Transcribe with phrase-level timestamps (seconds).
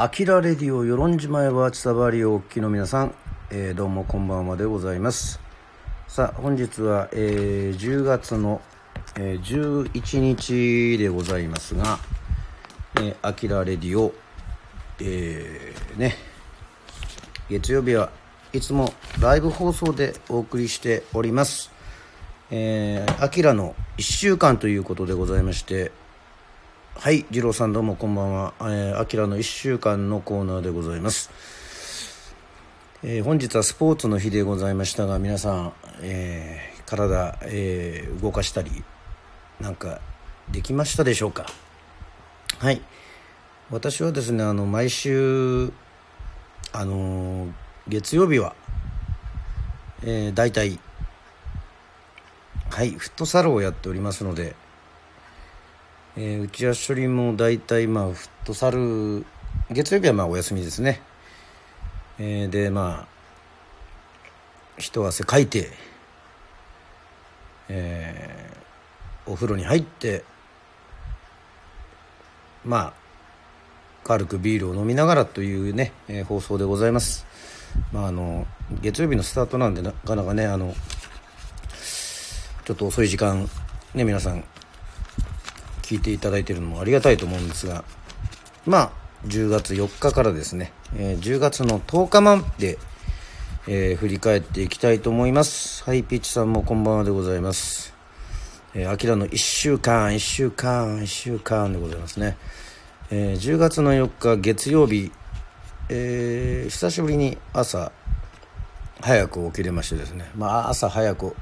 [0.00, 3.14] アキラレディオ与論島へは伝わりお聞きの皆さん、
[3.50, 5.40] えー、どうもこんばんはでございます。
[6.06, 8.60] さあ本日は、えー、10月の、
[9.16, 11.98] えー、11日でございますが、
[12.94, 14.14] えー、アキラレディオ
[15.00, 16.14] えー、ね
[17.50, 18.10] 月曜日は
[18.52, 21.72] いつもライブ放送でお送りしております。
[22.52, 25.90] えー、アキラの1週間ということでございまして
[27.00, 28.54] はい、次郎さんどうもこんばんは。
[28.60, 31.30] えー、アキラの1週間のコーナーでございます。
[33.04, 35.72] えー、本日はスポーツの日でございましたが、皆さん、
[36.02, 38.82] えー、体、えー、動かしたり、
[39.60, 40.00] なんか、
[40.50, 41.46] できましたでしょうか？
[42.58, 42.82] はい。
[43.70, 45.72] 私はですね、あの、毎週、
[46.72, 47.52] あのー、
[47.86, 48.56] 月曜日は、
[50.02, 50.80] えー、大体、
[52.70, 54.56] はい、フットサルをやっておりますので、
[56.20, 59.24] えー、内足処理も大体まあフットサル
[59.70, 61.00] 月曜日はまあお休みですね、
[62.18, 63.08] えー、でまあ
[64.78, 65.70] 一汗かいて、
[67.68, 70.24] えー、お風呂に入って
[72.64, 72.92] まあ
[74.02, 77.26] 軽くビールを飲みながらというね、えー、放送でございます。
[77.92, 78.44] まああの
[78.82, 80.74] 月曜日のスタートなんでなかなかねあの
[82.64, 83.48] ちょっと遅い時間
[83.94, 84.42] ね皆さん
[85.88, 87.82] 聞いていただいているのもありがたいと思うんですが
[88.66, 88.92] まあ
[89.26, 92.78] 10月4日からですね、えー、10月の10日まで、
[93.66, 95.82] えー、振り返っていきたいと思います。
[95.84, 97.94] はいピッチさんもこんばんはでございます。
[98.74, 102.36] えー、アキラの1週間1週間1週間でございますね、
[103.10, 105.10] えー、10月の4日月曜日、
[105.88, 107.92] えー、久しぶりに朝
[109.00, 110.30] 早く起きれましてですね。
[110.36, 111.34] まあ朝早く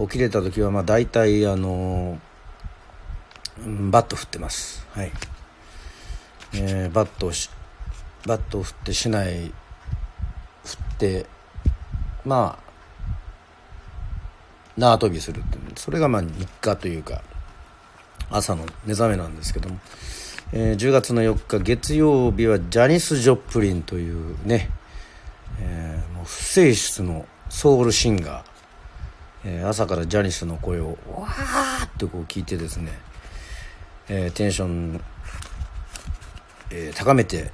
[0.00, 2.33] 起きれた時はまあ大体あのー
[3.90, 4.86] バット振ってます。
[4.92, 5.12] はい、
[6.54, 7.50] えー、バットし
[8.26, 9.52] バットを振って市内
[10.64, 11.26] 振って
[12.24, 12.64] まあ
[14.76, 17.22] 縄跳びするってそれがまあ日課というか
[18.30, 19.78] 朝の目覚めなんですけども、
[20.52, 24.70] えー、10月の4日月曜日はジャニス・ジョプリンというね、
[25.60, 28.44] えー、もう不正室のソウルシンガー、
[29.44, 32.92] えー、朝からジャニスの声をわーってこう聞いてですね。
[34.08, 35.00] えー、テンション、
[36.70, 37.52] えー、高めて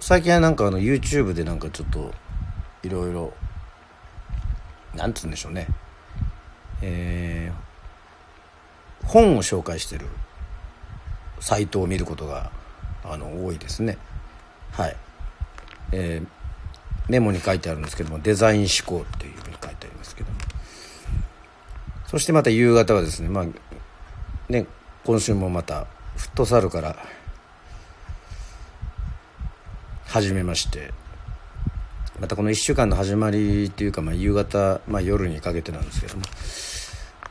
[0.00, 2.12] 最近はなんかあの YouTube でなんかちょっと
[2.82, 3.32] いろいろ
[4.94, 5.66] なんつうんでしょうね。
[6.80, 10.06] えー、本を紹介してる
[11.40, 12.50] サイトを見ることが
[13.04, 13.98] あの多いですね。
[14.72, 14.96] はい。
[15.92, 16.26] えー、
[17.08, 20.36] メモに書いてあるんですけどもデザイン思考っていうふうに書いてありますけども。
[22.06, 23.46] そしてまた夕方はですねまあ
[24.48, 24.66] ね
[25.08, 25.86] 今週もまた
[26.16, 26.94] フットサルから
[30.04, 30.92] 始めまして
[32.20, 36.24] またこの1週間の始まりっていうか、まあ、夕方、まあ、夜にかけてなんですけども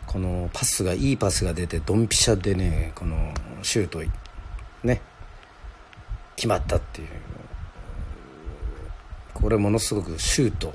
[0.07, 4.01] このパスがいいパスが出てドンピシャでねこのシュート
[4.83, 5.03] ね
[6.35, 7.07] 決まったっていう。
[9.35, 10.73] これものすごくシュート。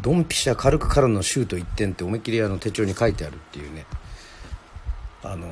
[0.00, 3.86] ドンピシャ軽くからのシュート1点って思いっきりあの手帳に書いてあるっていうね。
[5.22, 5.48] あの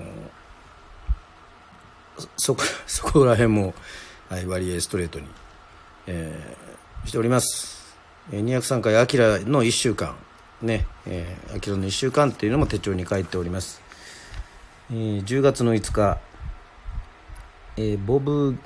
[2.37, 3.75] そこ そこら辺も、
[4.29, 5.27] はい、割合ストレートに、
[6.07, 7.97] えー、しております、
[8.33, 10.17] え、203回「あきらの1週間」
[10.63, 13.81] ね「えー、あきらの1週間」っていうのも手帳に書いております、
[14.91, 16.19] えー、10月の5日、
[17.77, 18.59] えー、ボブ・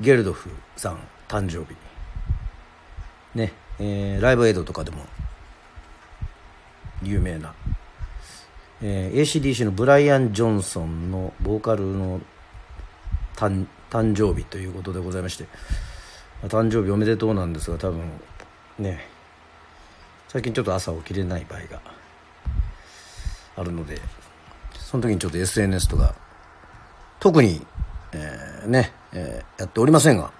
[0.00, 1.76] ゲルドフさん誕生日
[3.34, 5.04] ねえー、ライブエイドとかでも
[7.02, 7.54] 有名な
[8.82, 12.20] えー、ACDC のブライアン・ジョンソンのボーカルの
[13.36, 15.46] 誕生日ということでございまして、
[16.48, 18.02] 誕生日おめでとうなんですが多分
[18.78, 19.06] ね
[20.28, 21.80] 最近ちょっと朝起きれない場合が
[23.56, 23.98] あるので
[24.74, 26.14] その時にちょっと SNS とか
[27.20, 27.64] 特に、
[28.12, 30.30] えー、ね、えー、やっておりませんが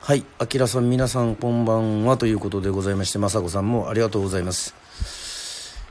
[0.00, 4.74] はい、あきらさん、皆さん、こんばんはということでございまして、雅子さんもありがとうございます。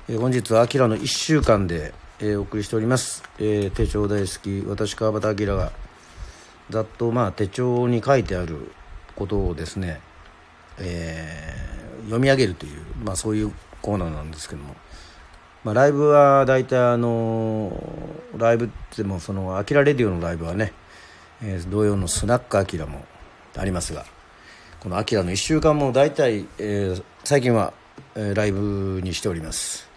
[0.10, 5.72] えー、本日はあきらの1週間で、えー、お送りしております、えー、手帳大好き私川端明が
[6.72, 8.72] ざっとまあ手帳に書いてある
[9.16, 10.02] ことをですね、
[10.80, 14.76] えー、読み上げるという、まあ、そういうコーナーなんですけども、
[15.64, 17.72] まあ、ライブは大体あの
[18.36, 20.74] ライブってもその「あきらレディオ」のライブはね、
[21.44, 23.06] えー、同様のスナックあきらも
[23.56, 24.06] ありますが
[24.80, 27.74] この「あきらの1週間」も大体、えー、最近は、
[28.16, 29.91] えー、ライブにしております。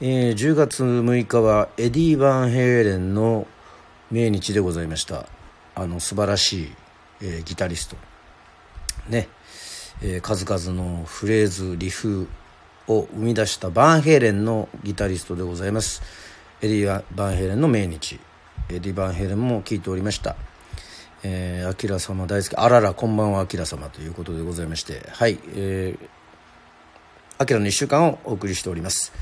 [0.00, 3.46] えー、10月6日はエディ・バンヘイレンの
[4.10, 5.26] 「命日でございました。
[5.74, 6.72] あの素晴らしい、
[7.20, 7.96] えー、ギタリスト。
[9.08, 9.28] ね、
[10.02, 12.26] えー、数々のフレーズリフ
[12.86, 16.02] を生み出したバンヘイレンのギタリストでございます。
[16.62, 18.20] エディ・バンヘイレンの命日。
[18.70, 20.36] エディ・バンヘイレンも聞いておりました。
[21.22, 22.56] えー、アキラ様大好き。
[22.56, 25.06] あららこんばんはアキラ様ということでございまして。
[25.10, 26.08] はいえー、
[27.36, 29.12] アキラの1週間をお送りしております。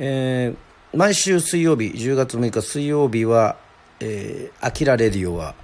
[0.00, 3.56] えー、毎週水曜日10月6日水曜日は
[3.98, 5.54] 「えー、アキラレディオは」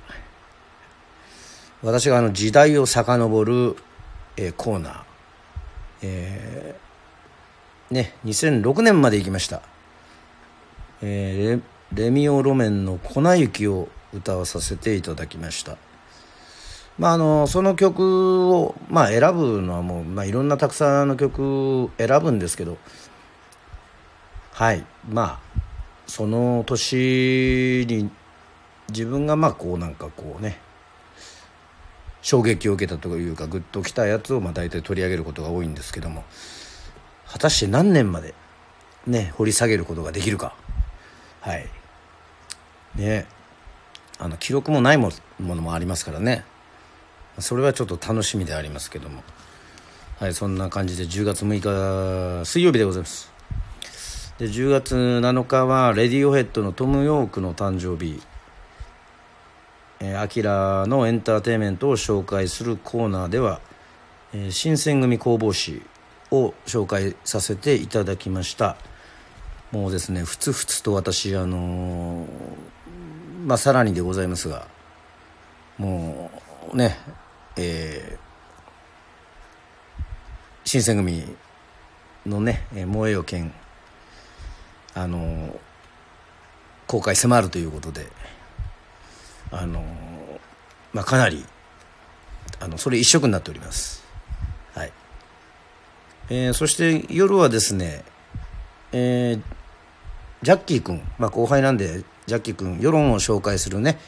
[1.83, 3.77] 私があの時代を遡る、
[4.37, 5.03] えー、コーナー、
[6.03, 9.63] えー、ね2006年まで行きました、
[11.01, 15.77] えー、レレミオロメンの「粉雪」を歌わさせていただきました。
[16.99, 22.79] まああのその曲を、まあ、選ぶのはもう、まあ、いろんなたくさんの曲選ぶんですけど
[24.55, 24.87] はい。
[25.09, 25.61] まあ
[26.07, 28.09] その年に
[28.89, 30.61] 自分がまあこうなんかこうね
[32.23, 36.23] 衝撃を受けたというかグッときたやつをまあ大体取り上げることが多いんですけども
[37.27, 38.33] 果たして何年まで
[39.09, 40.55] ね掘り下げることができるか。
[41.41, 41.67] はい。
[42.95, 43.27] ね。
[44.21, 45.11] あの記録もないも
[45.41, 46.45] のもありますからね。
[47.41, 49.25] それはちょっと楽しみでありますけども。
[50.21, 53.34] はいそんな感じで10月6日水曜日でございます。
[54.39, 58.21] で10月7日はレディオヘッドのトム・ヨークの誕生日。
[60.01, 63.61] えアキラのエンターテインメントを紹介するコーナーでは、
[64.33, 65.83] えー、新選組工房誌
[66.33, 68.77] を紹介させていただきました。
[69.71, 72.27] もうですねふつふつと私あのー、
[73.47, 74.67] まあさらにでございますが
[75.79, 76.31] も
[76.73, 76.99] うね
[77.57, 80.03] えー、
[80.65, 81.25] 新選組
[82.27, 83.53] のね「燃えよ剣」
[84.95, 85.59] あの
[86.87, 88.07] 公開迫るということで
[89.51, 89.85] あの
[90.93, 91.45] まあかなり
[92.61, 94.05] あのそれ一色になっております。
[94.75, 94.93] はい、
[96.31, 98.05] えー、そして夜はですね
[98.97, 99.43] えー、
[100.43, 103.99] ジャッキー君、まあ、後輩なんでジャッキー君世論を紹介するね、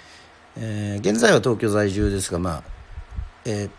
[0.57, 2.63] えー、現在は東京在住ですがまあ、
[3.45, 3.71] えー、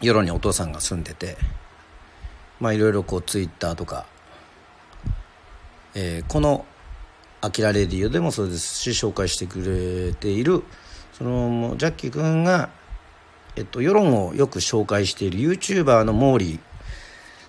[0.00, 1.36] 世論にお父さんが住んでて
[2.60, 4.06] まあいろいろこうツイッターとか
[5.94, 6.64] えー、この
[7.40, 9.60] 「アキラレディオ」でもそうですし紹介してく
[10.08, 10.62] れている
[11.12, 12.70] そのジャッキー君が、
[13.56, 16.60] えっと、世論をよく紹介している YouTuber のモーリー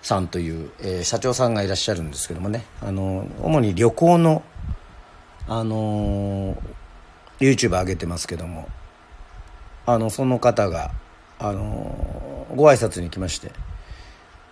[0.02, 2.66] さんという、えー、社長さんがいらっしゃるんですけどもね。
[2.82, 4.42] あの主に旅行の、
[5.46, 6.56] あのー、
[7.40, 8.68] YouTube 上げてますけども。
[9.84, 10.92] あのその方が、
[11.38, 13.52] あのー、ご挨拶に来まして。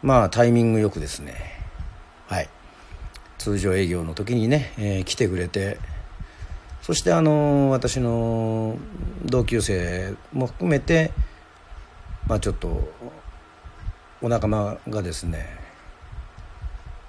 [0.02, 1.34] まあタイミングよくですね。
[2.28, 2.48] はい。
[3.40, 5.78] 通常営業の時にね、えー、来てくれて
[6.82, 8.76] そしてあの私の
[9.24, 11.10] 同級生も含めて
[12.26, 12.86] まあちょっと
[14.20, 15.46] お仲間がですね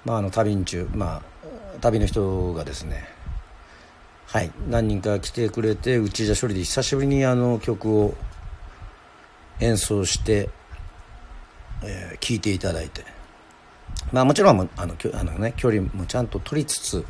[0.06, 1.22] まああの旅中まあ
[1.82, 3.04] 旅の人がですね
[4.24, 8.14] はい何人か来てくれて内田処理で久しぶりにあの曲を
[9.60, 10.48] 演奏して、
[11.84, 13.11] えー、聴いていただいて。
[14.12, 17.04] まあもちろんあのあの、ね、距離もちゃんと取りつつ、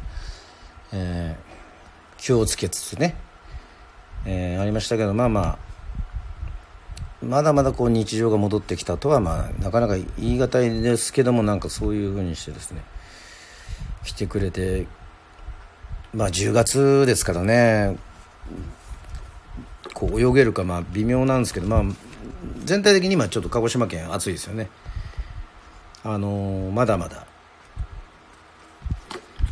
[0.93, 3.17] えー、気をつけつつね、
[4.25, 5.73] えー、ありましたけどまあまあ
[7.25, 12.83] まだまだこう日常が戻ってきたとはまあなかなか言い難いですけどもなんかそういうふうにしてですね
[14.05, 14.87] 来てくれて
[16.13, 17.97] まあ10月ですからね
[19.95, 21.83] こう泳げるかまあ微妙なんですけどまあ
[22.65, 24.69] 全体的に今ちょっと鹿児島県暑いですよね。
[26.05, 27.27] あの、まだまだ、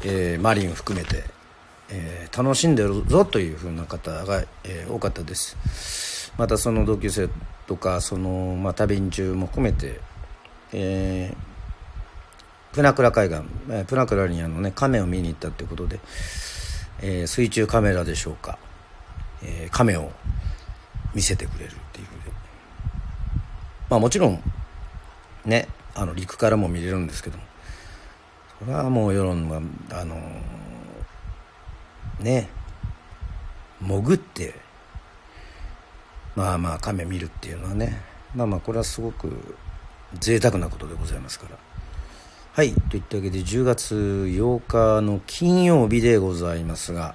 [0.05, 1.25] えー、マリンを含めて、
[1.91, 6.33] えー、楽しんでるぞというふうな方が、え多かったです。
[6.37, 7.29] またその同級生
[7.67, 10.01] とかその、まあ、旅中も含めて、
[10.73, 11.35] え
[12.73, 16.01] プナクラ海岸、えプナクラにあの、ね、亀を見に行ったってことで、
[17.03, 18.59] え水中カメラでしょうか、
[19.45, 20.11] え亀を
[21.15, 22.07] 見せてくれるっていう。
[23.89, 24.41] まあもちろん
[25.45, 27.45] ねあの陸からも見れるんですけども。
[28.61, 30.17] それはもう世論はあの
[32.21, 32.51] ね
[33.81, 34.55] 潜って
[36.37, 38.03] まあまあ亀見るっていうのはね。
[38.35, 39.57] まあまあこれはすごく
[40.19, 41.57] 贅沢なことでございますから。
[42.53, 47.15] はいといったわけで10月8日の金曜日でございますが。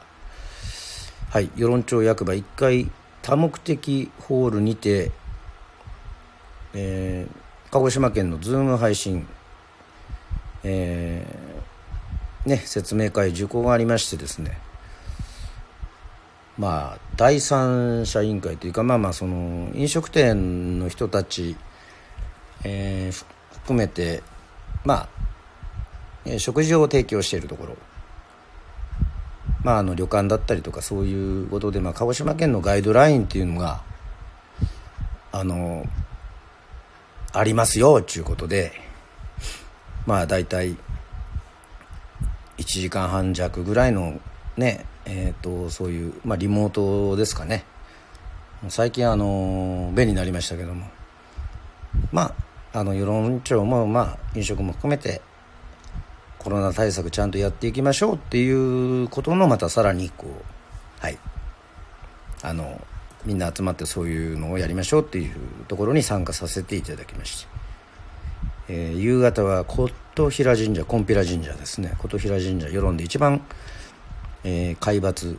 [1.29, 2.89] はい与論町役場1階
[3.22, 5.12] 多目的ホールにて
[6.74, 7.45] えー
[7.75, 9.27] 鹿児島県のズーム配信、
[10.63, 14.58] えー、ね、説明会受講がありましてですね。
[16.58, 21.58] まあ第三者委員会というかまあまあその飲食店の人たち、
[22.63, 24.24] えー、含めて
[24.86, 25.10] ま
[26.25, 27.75] あ食事を提供しているところ。
[29.65, 33.82] まああの旅館だったりとかそういうことで、まあ、鹿児島県のガイドラインっていうのが
[35.34, 35.86] あの
[37.38, 38.74] ありますよっていうことで。
[40.06, 40.77] まあ大体
[42.58, 44.20] 1時間半弱ぐらいの
[44.56, 47.63] ねえーと、そういう、まあ、リモートですかね。
[48.70, 50.88] 最近あの便利になりましたけども。
[52.12, 52.34] ま
[52.74, 55.22] ああの世論調もまあ飲食も含めて
[56.39, 61.18] コロナ対策ちゃんとやっていきましょうっていうことのまたさらにこうはい。
[62.42, 62.82] あの
[63.25, 65.36] みんな集まってそういうのをやりましょうっていう
[65.67, 67.48] ところに参加させていただきまして、
[68.70, 71.94] えー、夕方は琴平神社金平神社ですね。
[71.98, 73.41] 琴平神社世論で一番
[74.46, 75.38] えー、海抜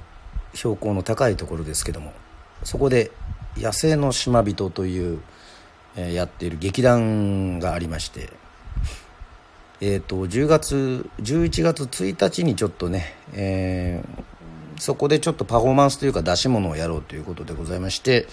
[0.52, 2.12] 標高の高いところですけども
[2.64, 3.12] そこで
[3.56, 5.20] 野生の島人という、
[5.96, 8.28] えー、やっている劇団がありまして
[9.78, 14.22] えーと、と10月11月1日にちょっとね、えー、
[14.78, 18.26] そこでちょっとパフォーマンスというか出し物をやろうということでございまして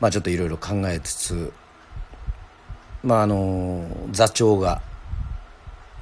[0.00, 1.52] まあちょっといろいろ考えつつ
[3.02, 4.80] まああの座長が、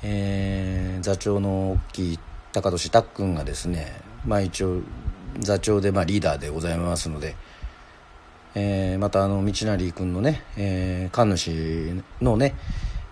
[0.03, 2.19] えー、座長の大きい
[2.53, 4.81] 高俊たっくんがですね、まあ、一応
[5.39, 7.37] 座長でまあリーダーでございますので、
[8.55, 12.55] えー、またあの道成君のね、えー、神主のね、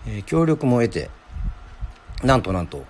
[0.07, 1.09] えー、協力も得て
[2.23, 2.83] なんとなんと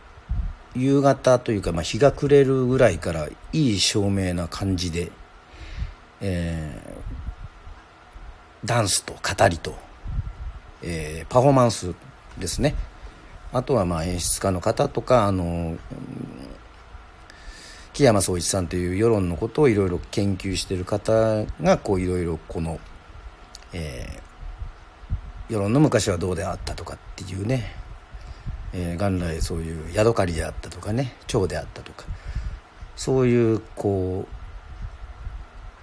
[0.75, 5.11] 夕方というか、まあ、日が暮れるぐらいからいい照明な感じで、
[6.21, 9.75] えー、ダンスと語りと、
[10.83, 11.93] えー、パフォーマンス
[12.37, 12.75] ですね。
[13.51, 15.77] あとはまあ演出家の方とかあの
[17.93, 22.79] 木山総一さんという世論のことをいろいろ研究している方がこういろいろこの、
[23.73, 27.75] えー、世論の昔はどうであったとかっていうね、
[28.73, 32.05] えー、元来そういうヤドカリであったとかね蝶であったとか
[32.95, 34.27] そういうこ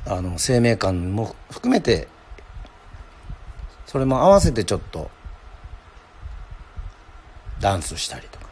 [0.07, 2.09] うあの生命感も含めて
[3.87, 5.11] それも合わせてちょっと
[7.61, 8.47] ダンスしたりとか。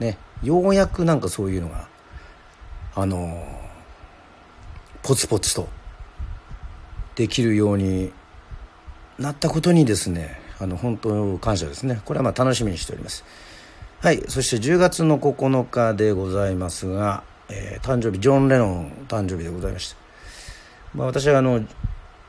[0.00, 1.86] ねようやくなんかそういうのが
[2.94, 3.46] あの
[5.02, 5.68] ポツポツと
[7.14, 8.12] できるように
[9.18, 12.00] なったことにですねあの本当感謝ですね。
[12.04, 13.24] これはまあ楽しみにしております。
[14.00, 14.22] はい。
[14.28, 19.96] そして10月の9日でございますが、えー、誕生日ジョン・レノン誕生日でございました、
[20.94, 21.64] まあ、私はあの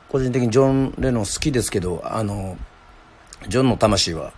[0.09, 2.57] 個人的にジョン・レノン好きですけどあの
[3.47, 4.33] ジョンの魂は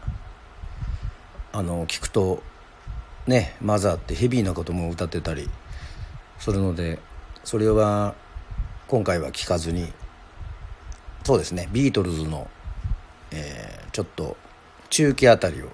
[1.53, 2.43] あの聞くと
[3.27, 5.49] ねマザーってヘビーなことも歌ってたり
[6.39, 6.99] するので
[7.43, 8.15] それは
[8.87, 9.91] 今回は聞かずに
[11.23, 12.49] そうですねビートルズの、
[13.33, 14.37] えー、ちょっと
[14.89, 15.69] 中期あたりを、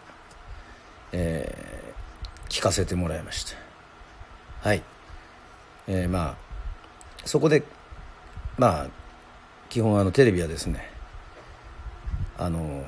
[1.12, 3.58] えー、聞かせてもらいました
[4.68, 4.82] はい、
[5.88, 6.38] えー、まあ
[7.26, 7.64] そこで
[8.58, 8.88] まあ
[9.70, 10.90] 基本あのテレビはですね
[12.38, 12.86] あの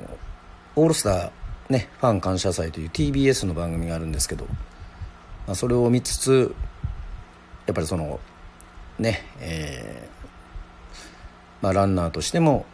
[0.75, 1.31] オールスター
[1.69, 4.45] ねファン感謝祭という TBS の番組があるんですけど、
[5.47, 6.55] まあ、それを見つつ
[7.67, 8.19] やっぱりその
[8.99, 12.65] ねえー、まあ、ランナーとしても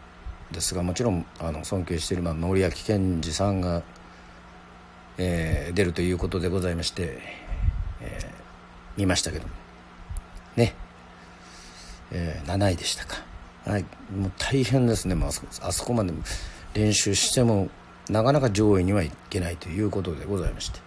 [0.52, 3.82] ですがもちろんあの尊敬している、まあ、森脇健児さんが、
[5.18, 7.18] えー、出るということでございまして、
[8.00, 8.28] えー、
[8.96, 9.46] 見ましたけど
[10.56, 10.74] ね、
[12.12, 13.16] えー、7位でしたか、
[13.64, 13.84] はい、
[14.16, 15.30] もう大変ですね、まあ、
[15.62, 16.12] あそこまで
[16.74, 17.68] 練習しても
[18.08, 20.80] なかなか上位にはいけないということでございまして。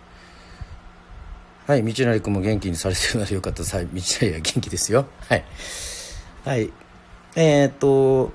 [1.67, 1.83] はい。
[1.83, 3.75] 道成君も元気にされてるのでよかったです。
[3.75, 3.85] はい。
[3.85, 5.05] 道成は元気ですよ。
[5.29, 5.45] はい。
[6.43, 6.73] はい。
[7.35, 8.33] えー、っと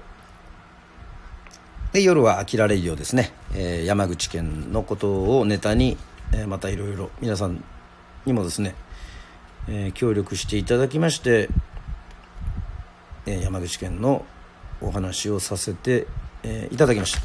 [1.97, 5.97] で夜は「あきられるようですね、えー、山口県のことをネタに、
[6.31, 7.65] えー、またいろいろ皆さん
[8.27, 8.75] にもですね、
[9.67, 11.49] えー、協力していただきまして、
[13.25, 14.27] え山口県の
[14.83, 16.07] お話をさせて、
[16.43, 17.21] えいただきました。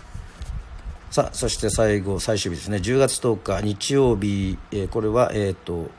[1.11, 2.77] さあそして最後最終日ですね。
[2.77, 5.91] 10月10日日曜日、えー、これはえっ、ー、と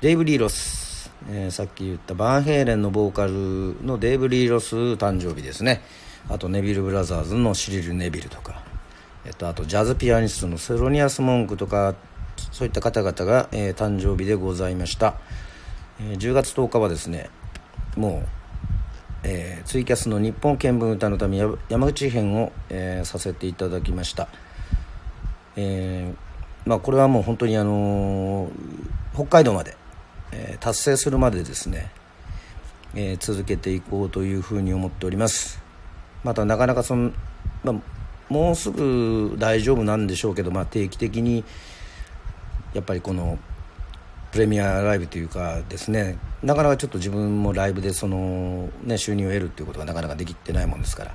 [0.00, 5.82] デイブ・リーロス、えー、さっき言ったバンヘイレンのボーカルのデイブ・リーロス誕生日ですね。
[6.28, 8.62] あとネビル・ブラザーズのシリル・ネビルとか、
[9.24, 11.94] えっと、あとジャズピアニストのセロニアス・モンクとか
[12.52, 15.14] そういった方々が、えー、誕生日でございました、
[16.00, 17.30] えー、10月10日はですね
[17.96, 18.38] もう
[19.24, 24.28] えー、ツイキャスの日本見聞歌のため山口編を、えー、させていただきました、
[25.56, 28.48] えー、まあ、これはもう本当にあの
[29.14, 29.76] 北海道まで、
[30.32, 31.90] えー、達成するまでですね、
[32.94, 35.67] えー、続けていこうというふうに思っております。
[36.28, 37.10] またなかなかその、
[37.64, 37.74] まあ、
[38.28, 41.42] もうすぐ大丈夫なんでしょうけど、まあ、定期的に
[42.74, 43.38] やっぱりこの
[44.30, 51.14] プレミアライブというかですねなかなかちょっと自分もライブでその、ね、収入を得るっていうことがなかなかできてないもんですから、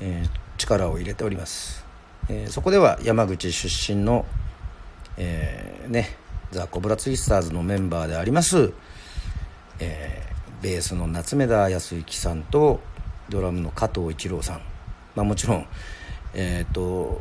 [0.00, 1.84] えー、力を入れております、
[2.28, 4.26] えー、そこでは山口出身の、
[5.18, 6.16] えー、ね
[6.50, 8.72] ザ・コブラツイスターズのメンバーであります、
[9.78, 12.80] えー、ベースの夏目田康之さんと
[13.28, 14.60] ドラムの加藤一郎さん、
[15.14, 15.66] まあ、もちろん、
[16.34, 17.20] えーと、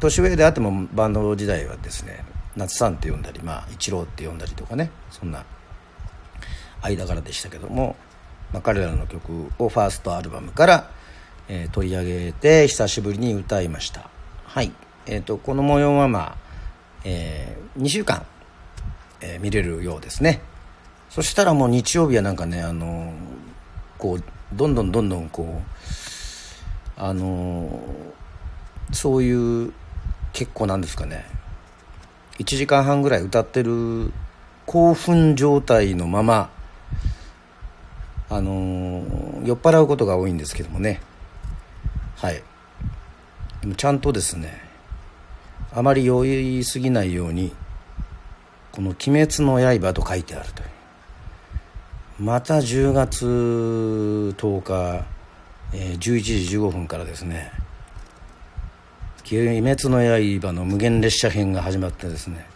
[0.00, 2.24] 年上であってもバンド時代はですね
[2.56, 5.44] 夏さんって呼んだり、まあ、一郎って呼んだりとかねそんな
[6.82, 7.96] 間柄でしたけども、
[8.52, 10.90] まあ、彼らの曲をファーストアルバムから、
[11.48, 14.10] えー、取り上げて久しぶりに歌いました。
[14.44, 14.72] はい、
[15.06, 16.42] えーとこの模様はまあ
[17.04, 18.24] えー、2週間、
[19.20, 20.40] えー、見れるようですね。
[21.10, 23.12] そしたらもう日曜日はなんかねあの、
[23.98, 27.80] こうどんどんどんどんこうあの
[28.92, 29.72] そういう
[30.32, 31.24] 結構なんですかね。
[32.38, 34.12] 1時間半ぐらい歌ってる
[34.66, 36.50] 興奮状態のまま
[38.30, 39.04] あの
[39.44, 41.00] 酔っ払うことが多いんですけどもね。
[42.16, 42.42] はい。
[43.60, 44.60] でもちゃんとですね
[45.72, 47.54] あまり酔いすぎないように
[48.72, 50.68] この「鬼滅の刃」と書いてあるという。
[52.22, 55.04] また10月10日、
[55.72, 57.50] えー、11時15分からですね
[59.28, 59.98] 「鬼滅の
[60.40, 62.46] 刃」の無限列車編が始まってですね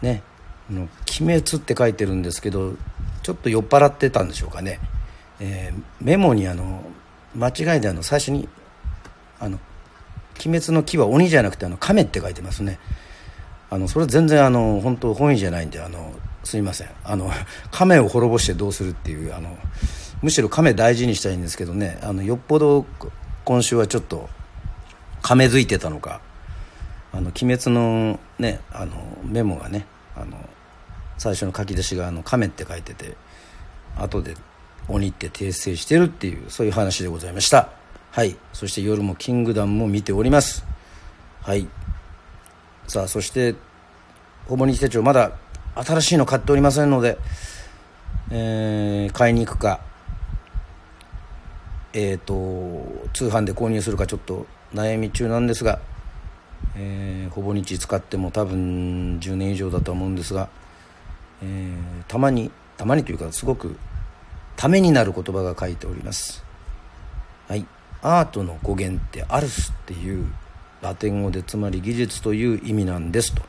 [0.00, 0.22] ね
[0.72, 0.88] 「の
[1.20, 2.76] 鬼滅」って書いてるんですけど
[3.22, 4.80] ちょっと酔っ払ってたんでしょうかね、
[5.38, 6.82] えー、メモにあの
[7.34, 8.48] 間違いであの最初に
[9.38, 9.58] あの
[10.42, 12.78] 鬼滅の木は鬼じゃなくてあの亀って書いてますね。
[13.68, 16.14] あのそれ全然あの本当本意じゃないんであの
[16.46, 16.90] すいません。
[17.02, 17.28] あの
[17.72, 19.58] 亀を滅ぼしてどうするっていうあの
[20.22, 21.98] むしろ亀大事にしたいんですけどね。
[22.02, 22.86] あのよっぽど
[23.44, 24.28] 今週はちょっと
[25.22, 26.20] 亀づいてたのか。
[27.12, 28.92] あの鬼滅のねあの
[29.24, 30.38] メモがねあの
[31.18, 33.16] 最初の書き出しがあの亀って書いてて
[33.96, 34.34] 後で
[34.86, 37.70] 鬼って訂正してるっていうそういう話でございました。
[38.12, 38.36] はい。
[38.52, 40.64] そして夜もキングダムも見ております。
[41.42, 41.66] はい。
[42.86, 43.56] さあそして
[44.46, 45.32] ほぼ日手帳まだ
[45.76, 47.18] 新しいの買っておりませんので、
[48.30, 49.80] えー、買いに行くか
[51.92, 55.80] えっ、ー、と通販で購入するかちょっと悩み中なんですが、
[56.76, 60.48] えー、ほぼ日使っても多分10年以上だと思うんですが、
[61.42, 63.76] えー、たまにたまにというかすごく
[64.56, 66.44] ためになる言葉が書いております。
[67.48, 67.66] はい。
[68.02, 70.26] アートの語源ってアルスっていう
[70.82, 73.42] ラテン語でつまり技術という意味なんですと、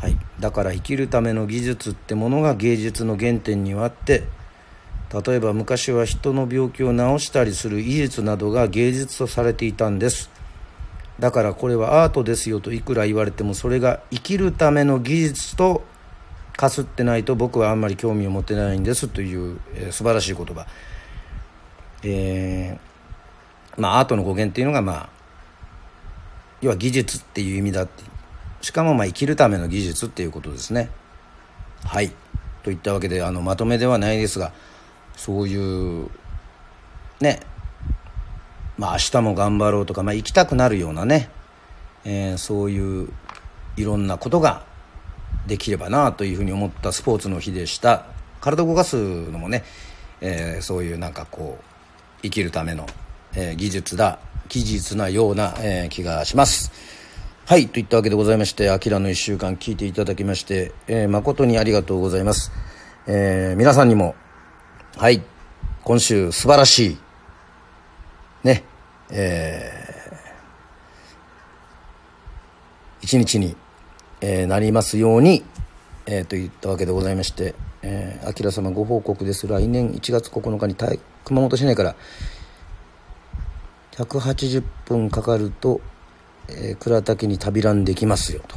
[0.00, 4.24] はい、だから生きるための技術ってものが芸術の原点にはあって
[5.12, 10.30] 例えば昔は人の病気を治したりする技術などが芸術とされていたんです。
[11.18, 15.82] だからこれはアートですよといくら言われてもそれが生きるための技術と
[16.56, 20.66] かすってないと僕はあんまり興味を持てないんですという、えー、素晴らしい言葉。
[22.02, 25.08] えーまあ、アートの語源っていうのが、まあ、
[26.62, 28.04] 要は技術っていう意味だって
[28.60, 30.90] しかもまあ生きるための技術っていうことですね。
[31.84, 32.12] はい。
[32.62, 34.52] といったわけであのまとめではないですが
[35.16, 36.08] そういう
[37.20, 37.40] ね。
[38.76, 41.28] まあ明日も頑張ろうとか、まあ、行きたくなるようなね、
[42.04, 43.08] えー、そういう
[43.76, 44.64] いろんなことが
[45.46, 48.06] できればなというふうに思ったスポーツの日でした。
[48.40, 48.96] 体を動かす
[49.30, 49.64] のもね、
[50.20, 52.86] えー、そういうなんかこう生きるための
[53.34, 54.18] えー、技術だ
[54.48, 56.72] 技術なような、えー、気がします。
[57.50, 62.52] はいといったわけでございまして「あきらの1週間」聞いていただきまして、えー、誠にありがとうございます、
[63.08, 64.14] えー、皆さんにも
[64.96, 65.20] はい
[65.82, 66.98] 今週素晴らしい
[68.44, 68.62] ね
[69.10, 73.56] えー、一日に、
[74.20, 75.42] えー、なりますように、
[76.06, 79.48] えー、といったわけでございまして「えー、あきら様ご報告です。
[79.48, 80.76] 来年1月9日に
[81.24, 81.96] 熊本市内から
[83.90, 85.80] 180分かかると、
[86.50, 88.56] えー、倉岳に旅ランできますよと。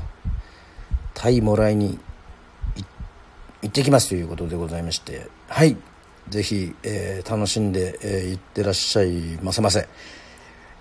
[1.13, 1.99] タイもらいに
[3.61, 5.27] 行ってきますということでございまして。
[5.47, 5.77] はい。
[6.29, 9.87] ぜひ、えー、楽しんで、えー、行ってらっしゃいませませ、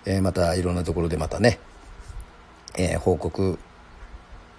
[0.05, 1.59] えー、またいろんなところでまたね、
[2.77, 3.59] え、報告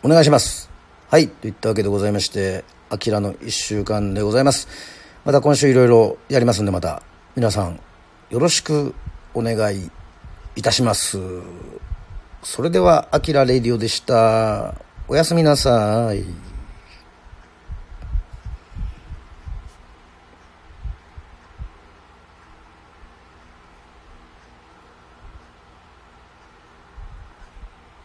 [0.04, 0.70] お願いします。
[1.10, 1.30] はい。
[1.30, 4.68] といったわけでございましてあきらの1週間でございます。
[5.26, 7.02] また今週いろいろやりますんでまた
[7.36, 7.80] 皆さん
[8.30, 8.94] よろしく
[9.34, 9.89] お願い
[10.56, 11.20] いたします。
[12.43, 14.75] それでは、あきらレディオでした。
[15.08, 16.53] おやすみなさい。